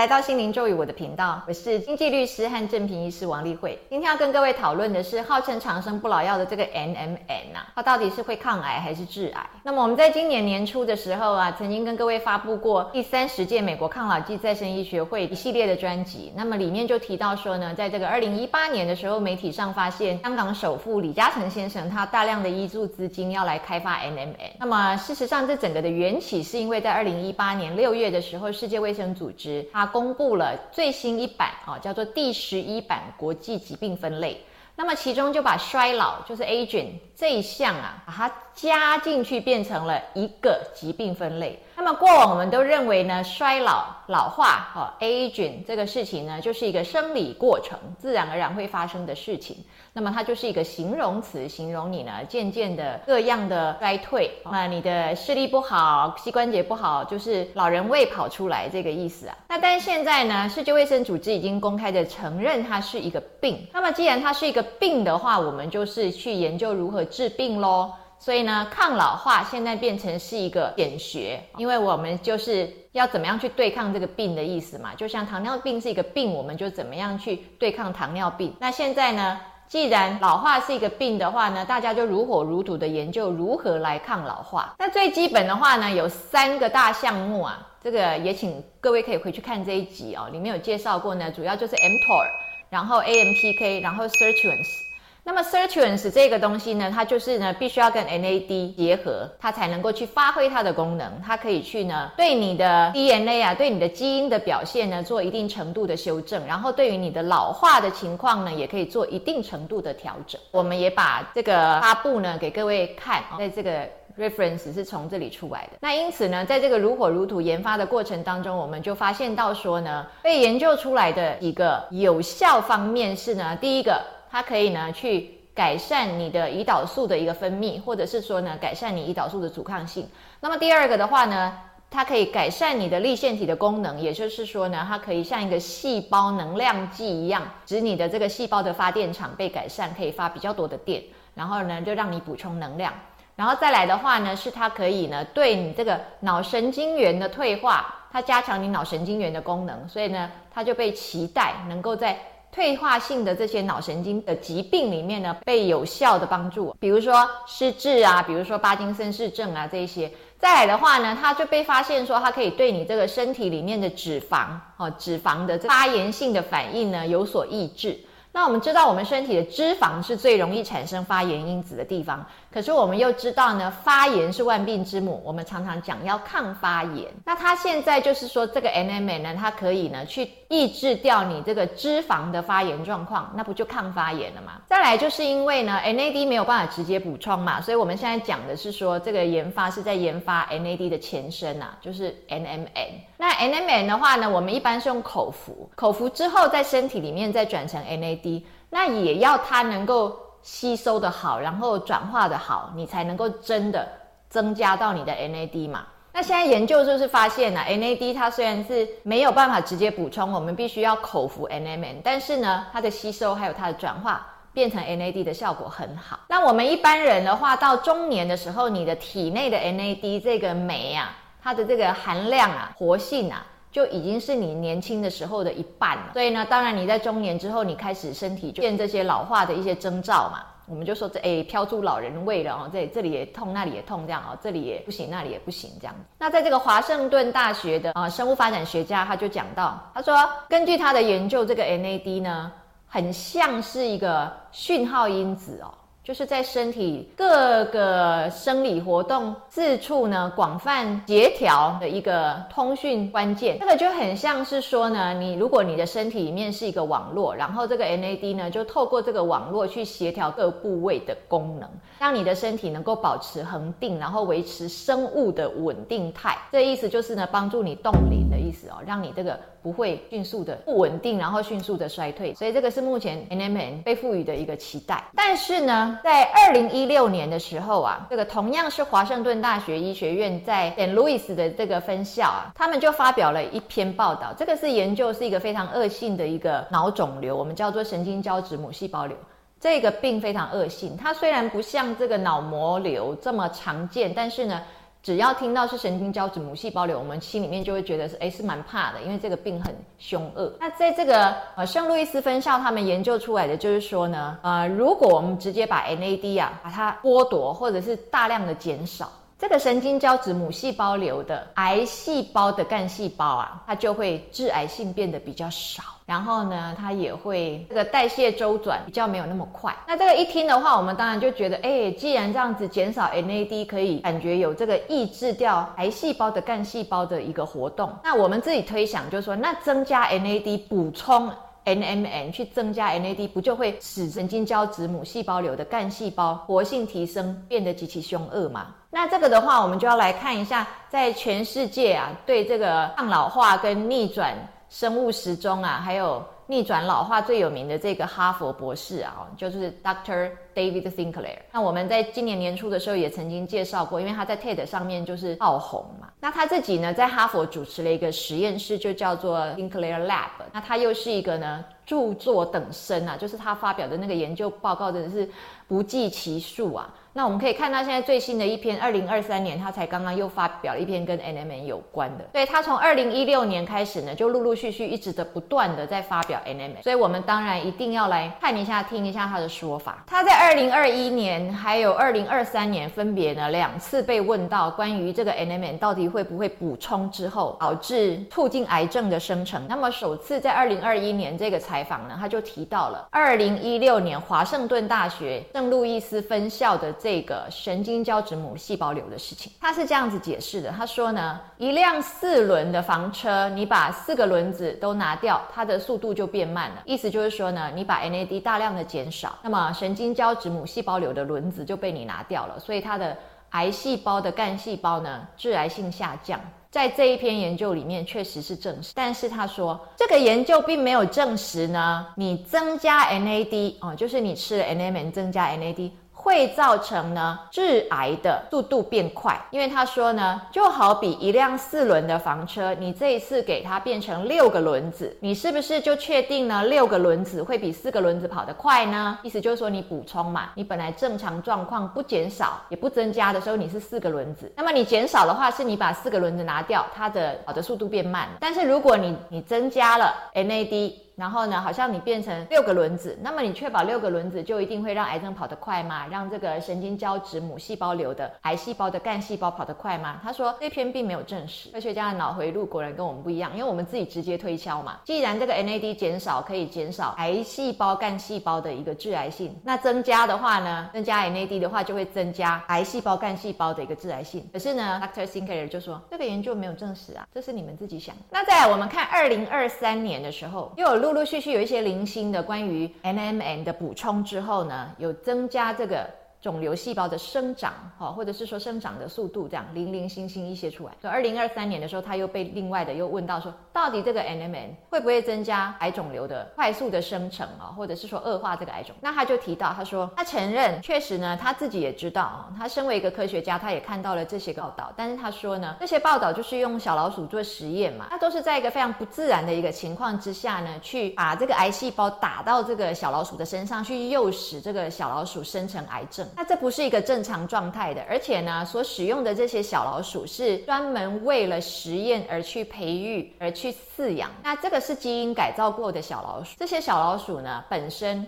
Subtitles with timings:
[0.00, 3.78] 来到心灵咒语我的频道，我是经济律师和正平医师王丽慧。
[3.90, 9.46] 今天要跟各位讨论的是号称长生不老药的这个 N M N 啊，它到底是会抗癌还是致癌？
[9.62, 16.32] 那么我们在今年年初的时候啊，曾经跟各位发布过第三十届美国抗老剂再生医学会一系列的专辑。
[16.34, 24.50] 那么里面就提到说呢，在这个二零一八年的时候，媒体上发现香港首富李嘉诚先生他大量的医助资金要来开发 N M N。
[24.60, 34.42] 那么事实上，这整个的缘起是因为在二零一八年六月的时候，世界卫生组织它公布了最新一版啊，叫做第十一版国际疾病分类。
[34.76, 41.58] 那么其中就把衰老，就是 aging 这一项啊，把它加进去，变成了一个疾病分类。
[41.76, 49.56] 那么过往我们都认为呢，衰老、老化哦 aging 这个事情呢，就是一个生理过程，自然而然会发生的事情。
[50.00, 54.30] 那么它就是一个形容词，形容你呢渐渐的各样的衰退。
[54.50, 59.36] 那你的视力不好，膝关节不好，就是老人胃跑出来这个意思啊。
[59.46, 63.68] 那但是现在呢，世界卫生组织已经公开的承认它是一个病。
[63.74, 67.92] 那么既然它是一个病的话，我们就是去研究如何治病喽。
[68.18, 74.94] 所以呢，抗老化现在变成是一个显学，因为我们就是要怎么样去对抗这个病的意思嘛。
[74.94, 78.54] 就像糖尿病是一个病，我们就怎么样去对抗糖尿病。
[78.60, 79.40] 那现在呢，
[79.70, 84.74] 既然老化是一个病的话呢，大家就如火如荼的研究如何来抗老化。
[84.76, 92.26] 那最基本的话呢，有三个大项目啊，这个也请各位可以回去看这一集哦，里面有介绍过呢，主要就是 mTOR，
[92.68, 94.89] 然后 AMPK，然后 Sirtuins。
[95.22, 101.20] 那么 Sirtuins 这个东西呢，它就是呢，必须要跟 NAD 结合，它才能够去发挥它的功能。
[101.24, 106.44] 它可以去呢，对你的 DNA 啊，对你的基因的表现呢，做一定程度的修正。
[106.46, 110.40] 然后对于你的老化的情况呢，也可以做一定程度的调整。
[110.50, 113.86] 我们也把这个发布呢给各位看，在这个
[114.18, 115.78] reference 是从这里出来的。
[115.80, 124.00] 那因此呢，在这个如火如荼研发的过程当中，我们就发现到说呢，被研究出来的一个有效方面是呢，第一个。
[124.30, 130.08] 它可以呢去改善你的胰岛素的一个分泌，或者是说呢改善你胰岛素的阻抗性。
[130.40, 131.58] 那么第二个的话呢，
[131.90, 141.02] 它可以改善你的立腺体的功能，也就是说呢，它可以像一个细胞能量计一样，使你的这个细胞的发电厂被改善，可以发比较多的电，
[141.34, 142.94] 然后呢就让你补充能量。
[143.34, 152.16] 然后再来的话呢，是它可以呢对你这个脑神经元的退化，它加强你脑神经元的功能，所以呢它就被期待能够在。
[152.52, 160.10] 退化性的这些脑神经的疾病里面呢，被有效的帮助，比如说失智啊，比如说帕金森氏症啊这些。
[160.38, 167.98] 再来的话呢，它就被发现说，它可以对你这个身体里面的脂肪哦，脂肪的发炎性的反应呢有所抑制。
[168.32, 172.24] 那我们知道，我们身体的脂肪是最容易产生发炎因子的地方。
[172.52, 175.20] 可是我们又知道呢，发炎是万病之母。
[175.24, 177.08] 我们常常讲要抗发炎。
[177.24, 184.60] 那它现在就是说，这个 NMN 呢，它可以呢去抑制掉你这个脂肪的发炎状况，那不就抗发炎了吗？
[184.68, 193.09] 再来就是因为呢，NAD 没有办法直接补充嘛，所以我们现在讲的是说，这个研发是在研发 NAD 的前身啊，就是 NMN。
[193.20, 200.18] 那 NMN 的话呢，我们一般是用口服，口服之后在身体里面再转成 NAD，那也要它能够。
[200.42, 203.86] 吸收的好，然后转化的好，你才能够真的
[204.30, 205.84] 增加到你的 NAD 嘛。
[206.14, 216.20] 那现在研究就是发现呢，NAD 它虽然是没有办法直接补充，我们必须要口服 NMN，但是呢，它的吸收还有它的转化变成 NAD 的效果很好。
[216.26, 223.46] 那我们一般人的话，到中年的时候，你的体内的 NAD 这个酶啊，它的这个含量啊，活性啊。
[223.72, 235.94] 就已经是你年轻的时候的一半了，所以呢，当然你在中年之后，你开始身体就见这些老化的一些征兆嘛，我们就说这哎飘出老人味了哦，这这里也痛，那里也痛，这样哦，这里也不行，那里也不行，这样。
[236.18, 242.50] 那在这个华盛顿大学的啊生物发展学家他就讲到，他说根据他的研究，这个 NAD 呢，
[242.88, 245.72] 很像是一个讯号因子哦。
[246.02, 261.68] 就是在身体各个生理活动四处呢广泛协调的一个通讯关键，这个就很像是说呢，你如果你的身体里面是一个网络，然后这个 NAD 呢就透过这个网络去协调各部位的功能，
[261.98, 266.36] 让你的身体能够保持恒定，然后维持生物的稳定态。
[266.50, 272.34] 这意思就是呢，帮助你冻龄的意思哦，让你这个不会迅速的不稳定，然后迅速的衰退。
[272.34, 275.98] 所以这个是目前 NMN 被赋予的一个期待，但是呢。
[276.02, 284.32] 在二零一六年的时候啊，这个同样是华盛顿大学医学院在 Saint Louis 的这个分校啊，他们就发表了一篇报道。
[284.36, 289.16] 这个是研究是一个非常恶性的一个脑肿瘤，我们叫做神经胶质母细胞瘤。
[289.60, 294.62] 这个病非常恶性，它虽然不像这个脑膜瘤这么常见，但是呢，
[295.02, 300.52] 只要听到是神经胶质母细胞瘤，我们心里面就会觉得是哎是蛮怕的，因为这个病很凶恶。
[300.60, 309.10] 那在这个呃圣路易斯分校他们研究出来的就是说呢，呃如果我们直接把 NAD 啊把它剥夺或者是大量的减少。
[309.40, 319.74] 这个神经胶质母细胞瘤的癌细胞的干细胞啊，它就会致癌性变得比较少，然后呢，它也会这个代谢周转比较没有那么快。
[319.88, 331.32] 那这个一听的话，我们当然就觉得，哎，既然这样子减少 NAD 可以感觉有这个抑制掉癌细胞的干细胞的一个活动，那我们自己推想就是说，那增加 NAD 补充。
[331.64, 338.74] NMN 去增加 NAD，不就会使神经胶质母细胞瘤的干细胞活性提升，变得极其凶恶吗？
[338.90, 344.34] 那这个的话，我们就要来看一下，在全世界啊，对这个抗老化跟逆转
[344.70, 346.24] 生物时钟啊，还有。
[346.50, 350.32] 逆转老化最有名的这个哈佛博士啊，就是 Dr.
[350.52, 351.38] David Sinclair。
[351.52, 356.08] 那我们在今年年初的时候也曾经介绍过，因为他在 TED 上面就是爆红嘛。
[356.18, 360.30] 那他自己呢，在哈佛主持了一个实验室，就叫做 Sinclair Lab。
[360.52, 365.30] 那他又是一个呢，著作等身啊，就是他发表的那个研究报告真的是
[365.68, 366.92] 不计其数啊。
[367.12, 372.24] 那我们可以看到，现在最新的一篇，二零二三年，他才刚刚又发表了一篇跟 NMN 有关的。
[372.32, 380.04] 对他从二零一六年开始呢，就陆陆续续一直的不断的在发表 NMN，所以我们当然一定要来看一下、听一下他的说法。
[380.06, 389.60] 他在二零二一年还有二零二三年分别呢两次被问到关于这个 NMN 到底会不会补充之后导致促进癌症的生成。
[389.68, 396.94] 那么首次在二零二一年这个采访呢，他就提到了二零一六年华盛顿大学圣路易斯分校的。
[397.02, 400.70] 这个神经胶质母细胞瘤的事情，他是这样子解释的。
[400.70, 406.82] 他说呢，一辆四轮的房车，你把四个轮子都拿掉，它的速度就变慢了。
[406.84, 413.16] 意思就是说呢，你把 NAD 大量的减少，那么神经胶质母细胞瘤的轮子就被你拿掉了，所以它的
[413.50, 416.38] 癌细胞的干细胞呢，致癌性下降。
[416.70, 425.90] 在这一篇研究里面确实是证实，但是他说这个研究并没有证实呢，你增加 NAD 哦，就是你吃了 NMN 增加 NAD。
[426.20, 439.18] 会造成呢致癌的速度变快，因为他说呢，就好比一辆四轮的房车，你这一次给它变成六个轮子，你是不是就确定呢六个轮子会比四个轮子跑得快呢？
[439.22, 448.28] 意思就是说你补充嘛，你本来正常状况不减少也不增加的时候，你是四个轮子，那么你减少的话是你把四个轮子拿掉，它的跑的速度变慢。
[448.38, 450.92] 但是如果你你增加了 NAD。
[451.20, 456.06] 然后呢，好像你变成六个轮子，那么你确保六个轮子就一定会让癌症跑得快吗？
[456.10, 460.18] 让这个神经胶质母细胞瘤的癌细胞的干细胞跑得快吗？
[460.24, 461.68] 他说这篇并没有证实。
[461.72, 464.96] 科学家的脑回路果然跟我们不一样，因为我们自己直接推敲嘛。
[465.04, 474.48] 既然这个 NAD 减少可以减少癌细胞干细胞的一个致癌性，那增加的话呢，增加 NAD 的话就会增加癌细胞干细胞的一个致癌性。
[474.50, 475.26] 可是呢，Dr.
[475.26, 478.16] Sinclair 就说这个研究没有证实啊，这是你们自己想。
[478.30, 486.08] 那再来我们看二零二三年的时候，又有录陆陆续续有一些零星的关于 NMN 的补充之后呢，有增加这个。
[486.40, 490.92] 肿瘤细胞的生长，哈，或者是说生长的速度，这样零零星星一些出来。
[491.00, 498.96] 所以二零二三年的时候，他又被另外的又问到说，到底这个 NMN 会不会增加癌肿瘤的快速的生成啊，或者是说恶化这个癌肿？
[499.02, 516.26] 那他就提到，他说他承认，确实呢，他自己也知道啊，他身为一个科学家，他也看到了这些报道，但是他说呢，这些报道就是用小老鼠做实验嘛，他都是在一个非常不自然的一个情况之下呢，去把这个癌细胞打到这个小老鼠的身上去，诱使这个小老鼠生成癌症。
[516.36, 524.30] 那这不是一个正常状态的，而且呢，所使用的这些小老鼠是专门为了实验而去培育、而去饲养。
[524.42, 526.56] 那这个是基因改造过的小老鼠。
[526.58, 528.26] 这些小老鼠呢，本身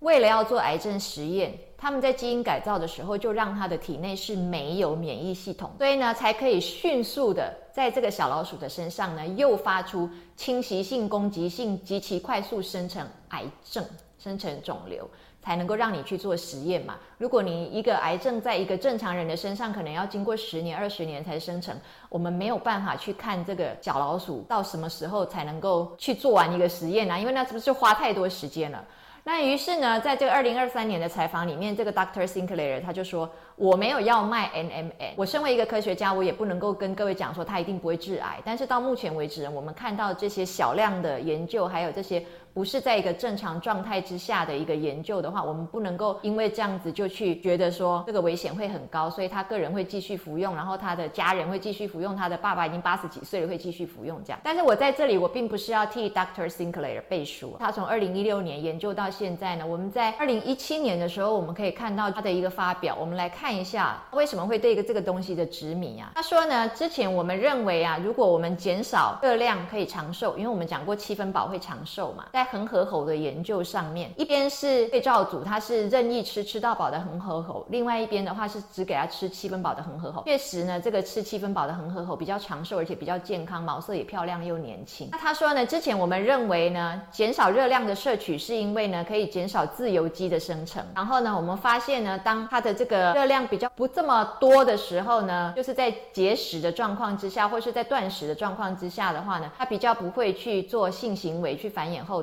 [0.00, 13.84] 为了要做癌症实验，他们在基因改造的时候就让它的体内是没有免疫系统，所以呢，才可以迅速的在这个小老鼠的身上呢，诱发出侵袭性、攻击性极其快速生成癌症、
[14.18, 15.08] 生成肿瘤。
[15.42, 16.94] 才能够让你去做实验嘛？
[17.18, 21.76] 如果你一个癌症在一个正常人的身上，可能要经过十年、二十年才生成，
[22.08, 27.18] 我们没有办法去看这个小老鼠到什么时候才能够去做完一个实验啊？
[27.18, 28.84] 因为那是不是花太多时间了？
[29.24, 33.28] 那于是呢，在这个二零二三年的采访里面，这个 Doctor Sinclair 他就说。
[33.54, 38.40] 我没有要卖 NMN，我身为一个科学家，我也不能够跟各位讲说它一定不会致癌。
[38.44, 54.40] 但是到目前为止，我们看到这些小量的研究，还有这些不是在一个正常状态之下的一个研究的话，我们不能够因为这样子就去觉得说这个危险会很高，所以他个人会继续服用，然后他的家人会继续服用，他的爸爸已经八十几岁了会继续服用这样。
[54.44, 56.48] 但是我在这里，我并不是要替 Dr.
[56.48, 66.12] Sinclair 背书，他从二零一六年研究到现在呢，我们在二零一七年的时候，我们可以看到他的一个发表，我们来看一下为什么会对一个这个东西的执迷啊。
[66.14, 80.24] 他说呢，之前我们认为啊，如果我们减少热量可以长寿，因为我们讲过七分饱会长寿嘛，在恒河猴的研究上面，一边是对照组，它是任意吃吃到饱的恒河猴，另外一边的话是只给他吃七分饱的恒河猴。
[80.24, 85.08] 确实呢，这个吃七分饱的恒河猴比较长寿，而且比较健康，毛色也漂亮又年轻。
[85.12, 90.84] 那他说呢，之前我们认为呢，减少热量的摄取是因为呢可以减少自由基的生成。
[90.96, 102.20] 然后呢，我们发现呢，当它的这个热量比较不这么多的时候呢，就是在节食的状况之下，或是在断食的状况之下的话呢，它比较不会去做性行为去繁衍后。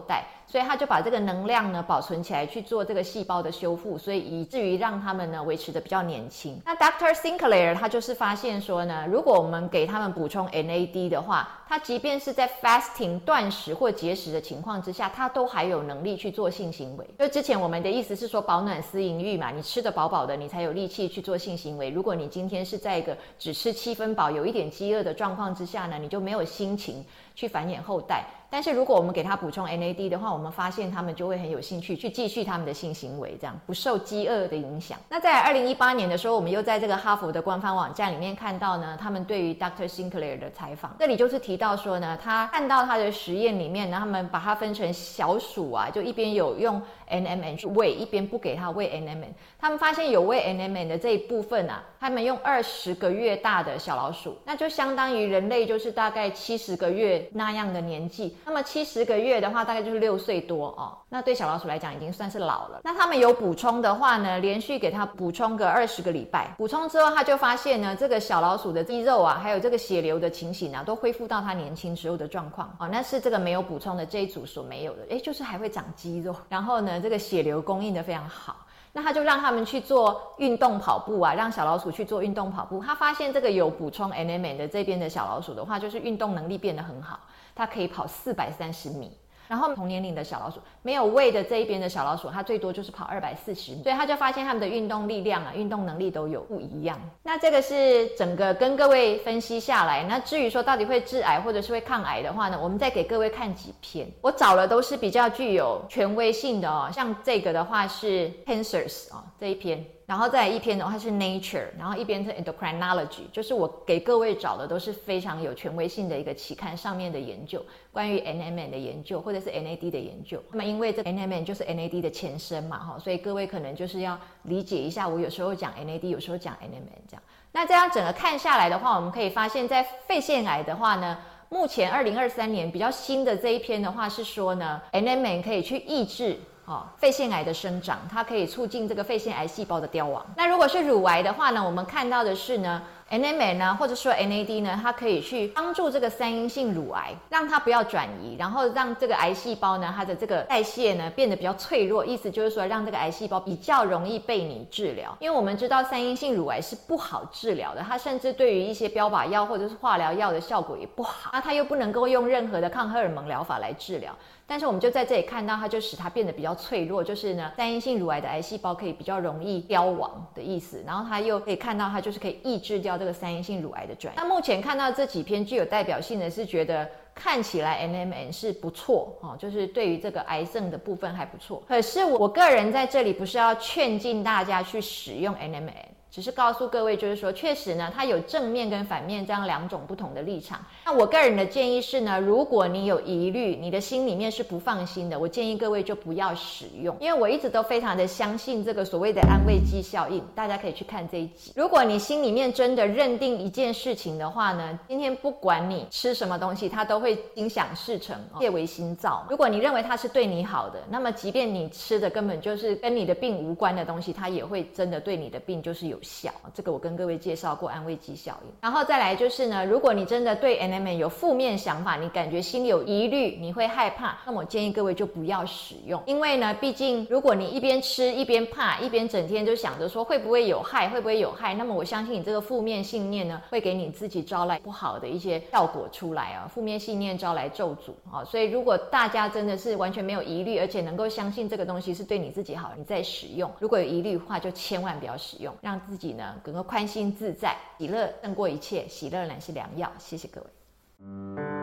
[0.49, 6.59] 所以他就把这个能量呢保存起来去做这个细胞的修复，所以以至于让他们呢维持的比较年轻。
[6.65, 7.13] 那 Dr.
[7.13, 17.05] Sinclair 他就是发现说呢，如果我们给他们补充 NAD 的话，他即便是在 fasting 断食或节食的情况之下，他都还有能力去做性行为。
[17.19, 21.91] 就之前我们的意思是说保暖私淫欲嘛，你吃得饱饱的，你才有力气去做性行为。
[21.91, 28.25] 如果你今天是在一个只吃七分饱、有一点饥饿的状况之下呢，你就没有心情去繁衍后代。
[28.51, 34.97] 但是如果我们给他补充 NAD 的话，我们发现他们就会很有兴趣去继续他们的性行为，这样不受饥饿的影响。
[35.07, 39.87] 那在二零一八年的时候，我们又在这个哈佛的官方网站里面看到呢，他们对于 Dr.
[39.87, 49.29] Sinclair 的采访，这里就是提到说呢，他看到他的实验里面呢，他们把它分成小鼠啊，就一边有用 NMN 去喂，一边不给他喂 NMN。
[49.59, 58.35] 他们发现有喂 NMN 的这一部分啊，他们用二十个月大的小老鼠，那就相当于人类就是大概七十个月那样的年纪。
[58.45, 60.97] 那么七十个月的话，大概就是六岁多哦。
[61.07, 62.81] 那对小老鼠来讲，已经算是老了。
[62.83, 72.87] 那他们有补充的话呢，连续给它补充个二十个礼拜，补充之后，他就发现呢，这个小老鼠的肌肉啊，还有这个血流的情形啊，都恢复到它年轻时候的状况哦。
[72.87, 78.55] 那是这个没有补充的这一组所没有的，诶，就是还会长肌肉，然后呢，这个血流供应的非常好。
[78.91, 82.83] 那他就让他们去做运动跑步啊，让小老鼠去做运动跑步。
[82.83, 87.19] 他发现这个有补充 NMN 的这边的小老鼠的话，就是运动能力变得很好，
[87.59, 89.11] 它可以跑四百三十米。
[89.49, 97.01] 然后同年龄的小老鼠，没有胃的这一边的小老鼠，它最多就是跑二百四十米，所以他就发现他们的运动力量啊、运动能力都有不一样。
[97.23, 100.03] 那这个是整个跟各位分析下来。
[100.03, 106.87] 那至于说到底会致癌或者是会抗癌的话呢，我们再给各位看几篇，我找了都是比较具有权威性的哦。
[106.93, 109.83] 像这个的话是 Cancers 啊这一篇。
[110.09, 117.63] 然后再一篇的话是 Nature，然后一边是 Endocrinology，就是我给各位找的都是非常有权威性的一个期刊上面的研究，
[117.93, 120.41] 关于 NMN 的研究或者是 NAD 的研究。
[120.49, 127.21] 那么因为这 NMN 就是 NAD 的前身嘛，哈，所以各位可能就是要理解一下，我有时候讲 NAD，有时候讲 NMN 这样。
[127.51, 136.35] 那这样整个看下来的话，我们可以发现，在肺腺癌的话呢，目前二零二三年比较新的这一篇的话是说呢，NMN 可以去抑制。
[136.69, 140.23] 哦，肺腺癌的生长，它可以促进这个肺腺癌细胞的凋亡。
[140.37, 142.81] 那如果是乳癌的话呢，我们看到的是呢。
[143.09, 152.05] NMN 呢，或者说 NAD 呢，它可以去帮助这个三阴性乳癌，让它不要转移，然后让这个癌细胞呢，它的这个代谢呢变得比较脆弱。
[152.05, 155.17] 意思就是说，让这个癌细胞比较容易被你治疗。
[155.19, 161.31] 因为我们知道三阴性乳癌是不好治疗的，它甚至对于一些标靶药或者是化疗药的效果也不好。
[161.33, 164.15] 那它又不能够用任何的抗荷尔蒙疗法来治疗。
[164.45, 170.83] 但是我们就在这里看到，它就使它变得比较脆弱，就是呢，三阴性乳癌的癌细胞可以比较容易凋亡的意思。
[170.85, 172.98] 然后它又可以看到，它就是可以抑制掉。
[172.99, 181.63] 这个三阴性乳癌的转移，那目前看到这几篇具有代表性的是觉得看起来 NMN 是不错哦，就是对于这个癌症的部分还不错。
[181.67, 185.71] 可是我个人在这里不是要劝进大家去使用 NMN。
[186.11, 190.59] 只是告诉各位，就是说，确实呢，它有正面跟反面这样两种不同的立场。
[190.85, 196.97] 那我个人的建议是呢，如果你有疑虑，你的心里面是不放心的，我建议各位就不要使用。
[196.99, 201.53] 因为我一直都非常的相信这个所谓的安慰剂效应，大家可以去看这一集。
[201.55, 209.27] 如果你心里面真的认定一件事情的话呢，今天不管你吃什么东西，它都会心想事成，切为心造。
[209.29, 215.98] 如果你认为它是对你好的，那么即便你吃的根本就是跟你的病无关的东西，它也会真的对你的病就是有。
[216.01, 216.31] 效。
[216.53, 218.51] 这个我跟各位介绍过安慰剂效应。
[218.61, 236.49] 然后再来就是呢，如果你真的对 N M N 有负面想法，你感觉心里有疑虑，你会害怕，那么我建议各位就不要使用，因为呢，毕竟如果你一边吃一边怕，一边整天就想着说会不会有害，会不会有害，那么我相信你这个负面信念呢，会给你自己招来不好的一些效果出来啊。
[236.53, 243.51] 负面信念招来咒诅啊，所以如果大家真的是完全没有疑虑，而且能够相信这个东西是对你自己好，你再使用。
[243.59, 249.91] 如果有疑虑的话，就千万不要使用，让自己呢能够宽心自在喜乐胜过一切喜乐乃是良药。
[249.97, 251.58] 谢谢各位。